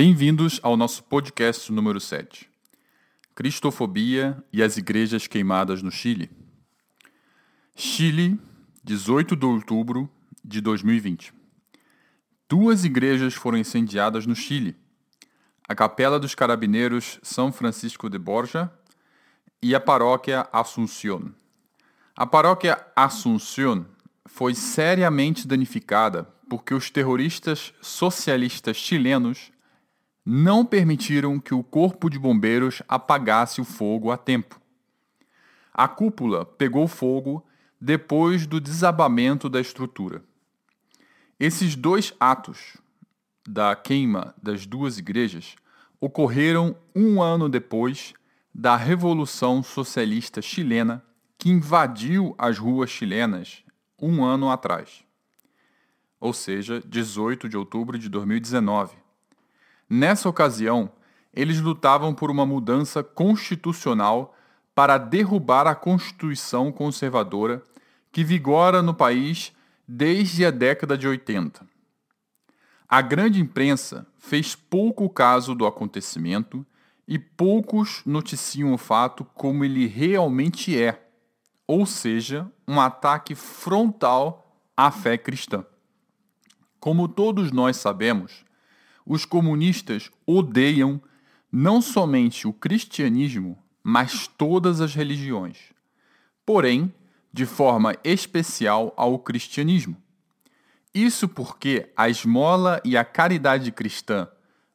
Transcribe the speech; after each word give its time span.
Bem-vindos 0.00 0.60
ao 0.62 0.76
nosso 0.76 1.02
podcast 1.02 1.72
número 1.72 1.98
7. 1.98 2.48
Cristofobia 3.34 4.40
e 4.52 4.62
as 4.62 4.76
igrejas 4.76 5.26
queimadas 5.26 5.82
no 5.82 5.90
Chile. 5.90 6.30
Chile, 7.74 8.38
18 8.84 9.34
de 9.34 9.44
outubro 9.44 10.08
de 10.44 10.60
2020. 10.60 11.34
Duas 12.48 12.84
igrejas 12.84 13.34
foram 13.34 13.58
incendiadas 13.58 14.24
no 14.24 14.36
Chile. 14.36 14.76
A 15.68 15.74
Capela 15.74 16.20
dos 16.20 16.32
Carabineiros 16.32 17.18
São 17.20 17.50
Francisco 17.50 18.08
de 18.08 18.20
Borja 18.20 18.70
e 19.60 19.74
a 19.74 19.80
Paróquia 19.80 20.48
Assunción. 20.52 21.34
A 22.14 22.24
Paróquia 22.24 22.86
Assunción 22.94 23.84
foi 24.26 24.54
seriamente 24.54 25.44
danificada 25.44 26.22
porque 26.48 26.72
os 26.72 26.88
terroristas 26.88 27.74
socialistas 27.82 28.76
chilenos 28.76 29.50
não 30.30 30.62
permitiram 30.62 31.40
que 31.40 31.54
o 31.54 31.64
corpo 31.64 32.10
de 32.10 32.18
bombeiros 32.18 32.82
apagasse 32.86 33.62
o 33.62 33.64
fogo 33.64 34.10
a 34.10 34.18
tempo. 34.18 34.60
A 35.72 35.88
cúpula 35.88 36.44
pegou 36.44 36.86
fogo 36.86 37.42
depois 37.80 38.46
do 38.46 38.60
desabamento 38.60 39.48
da 39.48 39.58
estrutura. 39.58 40.22
Esses 41.40 41.74
dois 41.74 42.12
atos 42.20 42.76
da 43.48 43.74
queima 43.74 44.34
das 44.42 44.66
duas 44.66 44.98
igrejas 44.98 45.56
ocorreram 45.98 46.76
um 46.94 47.22
ano 47.22 47.48
depois 47.48 48.12
da 48.54 48.76
Revolução 48.76 49.62
Socialista 49.62 50.42
Chilena, 50.42 51.02
que 51.38 51.48
invadiu 51.48 52.34
as 52.36 52.58
ruas 52.58 52.90
chilenas 52.90 53.64
um 53.98 54.22
ano 54.22 54.50
atrás, 54.50 55.02
ou 56.20 56.34
seja, 56.34 56.82
18 56.86 57.48
de 57.48 57.56
outubro 57.56 57.98
de 57.98 58.10
2019. 58.10 59.07
Nessa 59.88 60.28
ocasião, 60.28 60.90
eles 61.32 61.60
lutavam 61.60 62.14
por 62.14 62.30
uma 62.30 62.44
mudança 62.44 63.02
constitucional 63.02 64.34
para 64.74 64.98
derrubar 64.98 65.66
a 65.66 65.74
Constituição 65.74 66.70
conservadora 66.70 67.62
que 68.12 68.22
vigora 68.22 68.82
no 68.82 68.94
país 68.94 69.52
desde 69.86 70.44
a 70.44 70.50
década 70.50 70.96
de 70.96 71.08
80. 71.08 71.66
A 72.88 73.02
grande 73.02 73.40
imprensa 73.40 74.06
fez 74.18 74.54
pouco 74.54 75.08
caso 75.08 75.54
do 75.54 75.66
acontecimento 75.66 76.66
e 77.06 77.18
poucos 77.18 78.02
noticiam 78.04 78.72
o 78.72 78.78
fato 78.78 79.24
como 79.34 79.64
ele 79.64 79.86
realmente 79.86 80.80
é, 80.80 81.08
ou 81.66 81.86
seja, 81.86 82.50
um 82.66 82.80
ataque 82.80 83.34
frontal 83.34 84.54
à 84.76 84.90
fé 84.90 85.16
cristã. 85.16 85.64
Como 86.78 87.08
todos 87.08 87.50
nós 87.50 87.76
sabemos, 87.76 88.44
os 89.08 89.24
comunistas 89.24 90.10
odeiam 90.26 91.00
não 91.50 91.80
somente 91.80 92.46
o 92.46 92.52
cristianismo, 92.52 93.58
mas 93.82 94.26
todas 94.28 94.82
as 94.82 94.94
religiões. 94.94 95.56
Porém, 96.44 96.92
de 97.32 97.46
forma 97.46 97.96
especial 98.04 98.92
ao 98.96 99.18
cristianismo. 99.18 99.96
Isso 100.92 101.26
porque 101.26 101.90
a 101.96 102.08
esmola 102.10 102.82
e 102.84 102.98
a 102.98 103.04
caridade 103.04 103.72
cristã, 103.72 104.28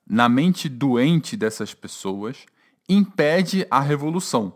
na 0.08 0.28
mente 0.28 0.68
doente 0.68 1.38
dessas 1.38 1.76
pessoas, 1.76 2.46
impede 2.90 3.68
a 3.70 3.80
revolução. 3.80 4.56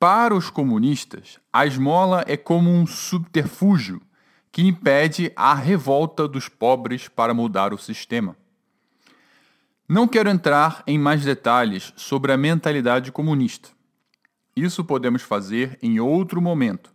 Para 0.00 0.34
os 0.34 0.50
comunistas, 0.50 1.38
a 1.52 1.64
esmola 1.64 2.24
é 2.26 2.36
como 2.36 2.70
um 2.70 2.88
subterfúgio 2.88 4.02
que 4.52 4.62
impede 4.62 5.32
a 5.34 5.54
revolta 5.54 6.28
dos 6.28 6.46
pobres 6.46 7.08
para 7.08 7.32
mudar 7.32 7.72
o 7.72 7.78
sistema. 7.78 8.36
Não 9.88 10.06
quero 10.06 10.28
entrar 10.28 10.84
em 10.86 10.98
mais 10.98 11.24
detalhes 11.24 11.92
sobre 11.96 12.32
a 12.32 12.36
mentalidade 12.36 13.10
comunista. 13.10 13.70
Isso 14.54 14.84
podemos 14.84 15.22
fazer 15.22 15.78
em 15.82 15.98
outro 15.98 16.40
momento. 16.40 16.94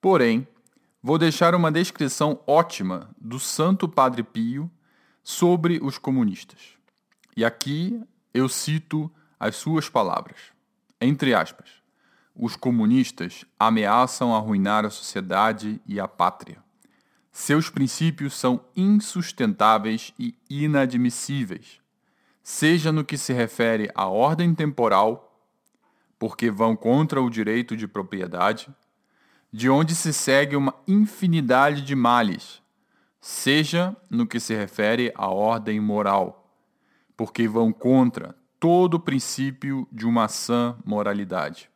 Porém, 0.00 0.46
vou 1.00 1.16
deixar 1.16 1.54
uma 1.54 1.70
descrição 1.70 2.40
ótima 2.46 3.08
do 3.16 3.38
Santo 3.38 3.88
Padre 3.88 4.24
Pio 4.24 4.68
sobre 5.22 5.78
os 5.80 5.96
comunistas. 5.96 6.76
E 7.36 7.44
aqui 7.44 8.02
eu 8.32 8.48
cito 8.48 9.10
as 9.38 9.54
suas 9.54 9.88
palavras. 9.88 10.38
Entre 11.00 11.32
aspas. 11.34 11.83
Os 12.34 12.56
comunistas 12.56 13.44
ameaçam 13.58 14.34
arruinar 14.34 14.84
a 14.84 14.90
sociedade 14.90 15.80
e 15.86 16.00
a 16.00 16.08
pátria. 16.08 16.62
Seus 17.30 17.70
princípios 17.70 18.34
são 18.34 18.64
insustentáveis 18.76 20.12
e 20.18 20.34
inadmissíveis, 20.48 21.80
seja 22.42 22.92
no 22.92 23.04
que 23.04 23.16
se 23.16 23.32
refere 23.32 23.90
à 23.94 24.06
ordem 24.06 24.54
temporal 24.54 25.30
porque 26.18 26.50
vão 26.50 26.74
contra 26.74 27.20
o 27.20 27.28
direito 27.28 27.76
de 27.76 27.86
propriedade, 27.86 28.68
de 29.52 29.68
onde 29.68 29.94
se 29.94 30.12
segue 30.12 30.56
uma 30.56 30.74
infinidade 30.88 31.82
de 31.82 31.94
males, 31.94 32.62
seja 33.20 33.94
no 34.08 34.26
que 34.26 34.40
se 34.40 34.54
refere 34.54 35.12
à 35.14 35.28
ordem 35.28 35.78
moral, 35.80 36.50
porque 37.16 37.46
vão 37.46 37.72
contra 37.72 38.34
todo 38.58 38.94
o 38.94 39.00
princípio 39.00 39.86
de 39.92 40.06
uma 40.06 40.28
sã 40.28 40.76
moralidade, 40.84 41.70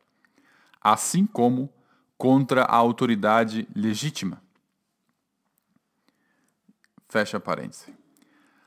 assim 0.80 1.26
como 1.26 1.72
contra 2.16 2.62
a 2.62 2.74
autoridade 2.74 3.68
legítima. 3.74 4.42
Fecha 7.08 7.40
parênteses. 7.40 7.86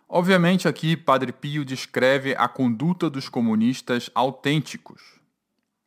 Obviamente, 0.08 0.68
aqui 0.68 0.98
Padre 0.98 1.32
Pio 1.32 1.64
descreve 1.64 2.36
a 2.36 2.48
conduta 2.48 3.10
dos 3.10 3.30
comunistas 3.30 4.10
autênticos, 4.14 5.02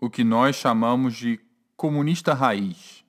o 0.00 0.08
que 0.08 0.24
nós 0.24 0.56
chamamos 0.56 1.14
de 1.14 1.38
comunista 1.76 2.32
raiz. 2.32 3.04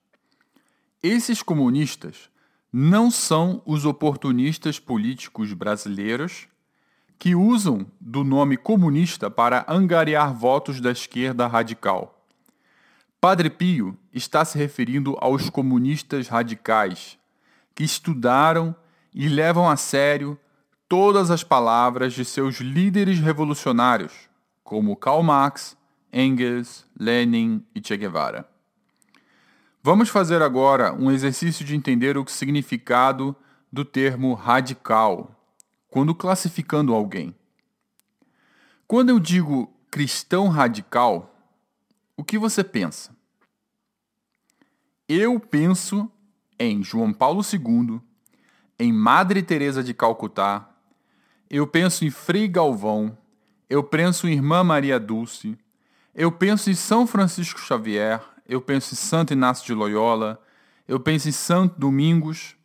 Esses 1.01 1.41
comunistas 1.41 2.29
não 2.71 3.09
são 3.09 3.61
os 3.65 3.85
oportunistas 3.85 4.79
políticos 4.79 5.53
brasileiros 5.53 6.47
que 7.17 7.33
usam 7.33 7.85
do 8.01 8.23
nome 8.23 8.57
comunista 8.57 9.29
para 9.31 9.65
angariar 9.69 10.33
votos 10.33 10.81
da 10.81 10.91
esquerda 10.91 11.47
radical. 11.47 12.14
Padre 13.27 13.49
Pio 13.49 13.97
está 14.13 14.45
se 14.45 14.55
referindo 14.55 15.17
aos 15.19 15.49
comunistas 15.49 16.27
radicais, 16.27 17.17
que 17.73 17.83
estudaram 17.83 18.75
e 19.11 19.27
levam 19.27 19.67
a 19.67 19.75
sério 19.75 20.37
todas 20.87 21.31
as 21.31 21.43
palavras 21.43 22.13
de 22.13 22.23
seus 22.23 22.57
líderes 22.57 23.17
revolucionários, 23.17 24.13
como 24.63 24.95
Karl 24.95 25.23
Marx, 25.23 25.75
Engels, 26.13 26.85
Lenin 26.95 27.65
e 27.73 27.81
Che 27.83 27.97
Guevara. 27.97 28.47
Vamos 29.81 30.09
fazer 30.09 30.43
agora 30.43 30.93
um 30.93 31.09
exercício 31.09 31.65
de 31.65 31.75
entender 31.75 32.19
o 32.19 32.27
significado 32.27 33.35
do 33.73 33.83
termo 33.83 34.35
radical, 34.35 35.35
quando 35.89 36.13
classificando 36.13 36.93
alguém. 36.93 37.33
Quando 38.87 39.09
eu 39.09 39.19
digo 39.19 39.73
cristão 39.89 40.47
radical, 40.47 41.35
o 42.15 42.23
que 42.23 42.37
você 42.37 42.63
pensa? 42.63 43.14
Eu 45.07 45.39
penso 45.39 46.11
em 46.57 46.83
João 46.83 47.13
Paulo 47.13 47.41
II, 47.43 48.01
em 48.79 48.91
Madre 48.91 49.43
Teresa 49.43 49.83
de 49.83 49.93
Calcutá, 49.93 50.67
eu 51.47 51.67
penso 51.67 52.03
em 52.03 52.09
Frei 52.09 52.47
Galvão, 52.47 53.15
eu 53.69 53.83
penso 53.83 54.27
em 54.27 54.33
Irmã 54.33 54.63
Maria 54.63 54.99
Dulce, 54.99 55.55
eu 56.15 56.31
penso 56.31 56.71
em 56.71 56.73
São 56.73 57.05
Francisco 57.05 57.59
Xavier, 57.59 58.19
eu 58.49 58.59
penso 58.59 58.95
em 58.95 58.97
Santo 58.97 59.31
Inácio 59.31 59.63
de 59.65 59.75
Loyola, 59.75 60.41
eu 60.87 60.99
penso 60.99 61.29
em 61.29 61.31
Santo 61.31 61.79
Domingos, 61.79 62.55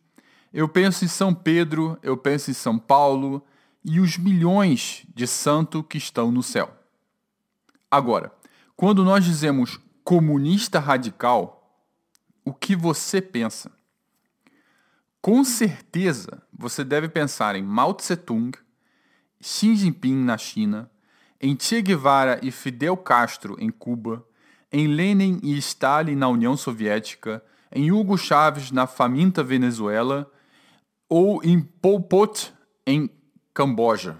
eu 0.51 0.67
penso 0.67 1.05
em 1.05 1.07
São 1.07 1.35
Pedro, 1.35 1.95
eu 2.01 2.17
penso 2.17 2.49
em 2.49 2.55
São 2.55 2.79
Paulo 2.79 3.45
e 3.85 3.99
os 3.99 4.17
milhões 4.17 5.05
de 5.13 5.27
santos 5.27 5.83
que 5.87 5.99
estão 5.99 6.31
no 6.31 6.41
céu. 6.41 6.75
Agora, 7.89 8.31
quando 8.75 9.03
nós 9.03 9.23
dizemos 9.23 9.79
comunista 10.03 10.79
radical, 10.79 11.60
o 12.43 12.53
que 12.53 12.75
você 12.75 13.21
pensa? 13.21 13.71
Com 15.21 15.43
certeza 15.43 16.41
você 16.51 16.83
deve 16.83 17.07
pensar 17.07 17.55
em 17.55 17.61
Mao 17.61 17.93
Tse 17.93 18.15
Tung, 18.15 18.57
Xi 19.39 19.75
Jinping 19.75 20.15
na 20.15 20.37
China, 20.37 20.89
em 21.39 21.57
Che 21.59 21.81
Guevara 21.81 22.39
e 22.41 22.51
Fidel 22.51 22.97
Castro 22.97 23.55
em 23.59 23.69
Cuba, 23.69 24.25
em 24.71 24.87
Lenin 24.87 25.39
e 25.43 25.57
Stalin 25.57 26.15
na 26.15 26.27
União 26.27 26.55
Soviética, 26.57 27.43
em 27.71 27.91
Hugo 27.91 28.17
Chávez 28.17 28.71
na 28.71 28.87
faminta 28.87 29.43
Venezuela 29.43 30.31
ou 31.07 31.43
em 31.43 31.61
Pol 31.61 32.01
Pot 32.01 32.53
em 32.85 33.09
Camboja. 33.53 34.17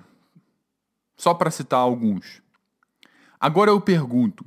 Só 1.15 1.33
para 1.33 1.51
citar 1.51 1.79
alguns. 1.79 2.41
Agora 3.39 3.71
eu 3.71 3.81
pergunto: 3.81 4.45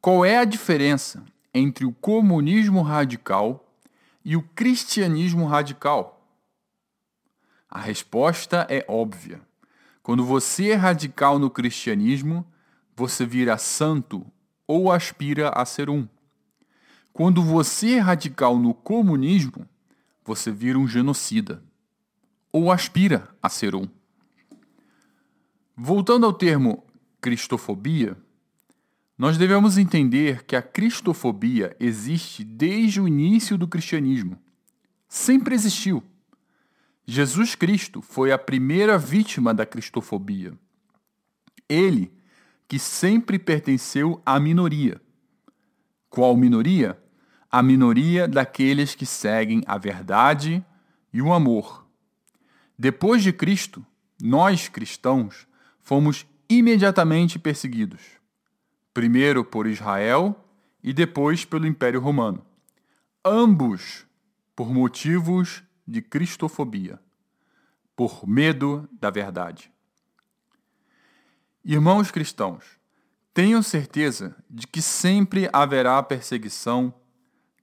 qual 0.00 0.24
é 0.24 0.38
a 0.38 0.44
diferença 0.44 1.24
entre 1.54 1.84
o 1.84 1.92
comunismo 1.92 2.82
radical 2.82 3.72
e 4.24 4.36
o 4.36 4.42
cristianismo 4.42 5.46
radical? 5.46 6.26
A 7.68 7.80
resposta 7.80 8.66
é 8.68 8.84
óbvia. 8.88 9.40
Quando 10.02 10.24
você 10.24 10.70
é 10.70 10.74
radical 10.74 11.38
no 11.38 11.48
cristianismo, 11.48 12.46
você 12.94 13.24
vira 13.24 13.56
santo 13.56 14.26
ou 14.66 14.92
aspira 14.92 15.48
a 15.50 15.64
ser 15.64 15.88
um. 15.88 16.08
Quando 17.12 17.42
você 17.42 17.96
é 17.96 17.98
radical 17.98 18.58
no 18.58 18.74
comunismo, 18.74 19.68
você 20.24 20.50
vira 20.50 20.78
um 20.78 20.86
genocida 20.86 21.62
ou 22.52 22.70
aspira 22.70 23.28
a 23.42 23.48
ser 23.48 23.74
um. 23.74 23.88
Voltando 25.76 26.26
ao 26.26 26.32
termo 26.32 26.84
cristofobia, 27.20 28.16
nós 29.22 29.38
devemos 29.38 29.78
entender 29.78 30.42
que 30.42 30.56
a 30.56 30.60
cristofobia 30.60 31.76
existe 31.78 32.42
desde 32.42 33.00
o 33.00 33.06
início 33.06 33.56
do 33.56 33.68
cristianismo. 33.68 34.36
Sempre 35.08 35.54
existiu. 35.54 36.02
Jesus 37.06 37.54
Cristo 37.54 38.02
foi 38.02 38.32
a 38.32 38.36
primeira 38.36 38.98
vítima 38.98 39.54
da 39.54 39.64
cristofobia. 39.64 40.58
Ele, 41.68 42.12
que 42.66 42.80
sempre 42.80 43.38
pertenceu 43.38 44.20
à 44.26 44.40
minoria. 44.40 45.00
Qual 46.10 46.36
minoria? 46.36 47.00
A 47.48 47.62
minoria 47.62 48.26
daqueles 48.26 48.92
que 48.96 49.06
seguem 49.06 49.62
a 49.68 49.78
verdade 49.78 50.66
e 51.12 51.22
o 51.22 51.32
amor. 51.32 51.86
Depois 52.76 53.22
de 53.22 53.32
Cristo, 53.32 53.86
nós 54.20 54.68
cristãos 54.68 55.46
fomos 55.80 56.26
imediatamente 56.50 57.38
perseguidos 57.38 58.20
primeiro 58.92 59.44
por 59.44 59.66
Israel 59.66 60.36
e 60.82 60.92
depois 60.92 61.44
pelo 61.44 61.66
Império 61.66 62.00
Romano, 62.00 62.44
ambos 63.24 64.06
por 64.54 64.72
motivos 64.72 65.62
de 65.86 66.02
cristofobia, 66.02 67.00
por 67.96 68.26
medo 68.26 68.88
da 68.92 69.10
verdade. 69.10 69.72
Irmãos 71.64 72.10
cristãos, 72.10 72.64
tenham 73.32 73.62
certeza 73.62 74.36
de 74.50 74.66
que 74.66 74.82
sempre 74.82 75.48
haverá 75.52 76.02
perseguição, 76.02 76.92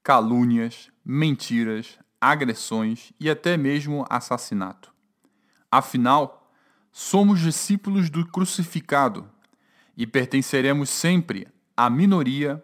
calúnias, 0.02 0.90
mentiras, 1.04 2.00
agressões 2.20 3.14
e 3.20 3.30
até 3.30 3.56
mesmo 3.58 4.06
assassinato. 4.10 4.94
Afinal, 5.72 6.52
somos 6.92 7.40
discípulos 7.40 8.10
do 8.10 8.26
crucificado 8.26 9.30
e 10.00 10.08
pertenceremos 10.08 10.90
sempre 10.90 11.46
à 11.76 11.90
minoria 11.90 12.64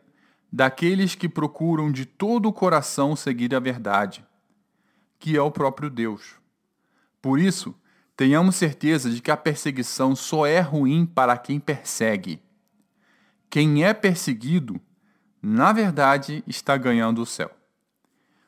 daqueles 0.49 1.15
que 1.15 1.27
procuram 1.27 1.91
de 1.91 2.05
todo 2.05 2.47
o 2.47 2.53
coração 2.53 3.13
seguir 3.13 3.53
a 3.53 3.59
verdade, 3.59 4.25
que 5.19 5.35
é 5.35 5.41
o 5.41 5.51
próprio 5.51 5.89
Deus. 5.89 6.35
Por 7.21 7.37
isso, 7.37 7.75
tenhamos 8.15 8.55
certeza 8.55 9.09
de 9.09 9.21
que 9.21 9.29
a 9.29 9.35
perseguição 9.35 10.15
só 10.15 10.45
é 10.45 10.61
ruim 10.61 11.05
para 11.05 11.37
quem 11.37 11.59
persegue. 11.59 12.41
Quem 13.49 13.83
é 13.83 13.93
perseguido, 13.93 14.79
na 15.41 15.73
verdade, 15.73 16.41
está 16.47 16.77
ganhando 16.77 17.21
o 17.21 17.25
céu. 17.25 17.51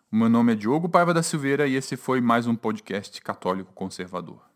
O 0.10 0.16
meu 0.16 0.30
nome 0.30 0.54
é 0.54 0.56
Diogo 0.56 0.88
Paiva 0.88 1.13
da 1.13 1.22
Silveira 1.22 1.68
e 1.68 1.75
esse 1.75 1.98
foi 1.98 2.22
mais 2.22 2.48
um 2.48 2.56
podcast 2.56 3.22
católico 3.22 3.74
conservador. 3.74 4.47